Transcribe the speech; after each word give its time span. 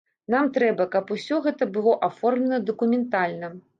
Нам 0.33 0.47
трэба, 0.55 0.87
каб 0.95 1.11
усё 1.15 1.37
гэта 1.47 1.67
было 1.75 1.93
аформлена 2.09 2.59
дакументальна. 2.71 3.53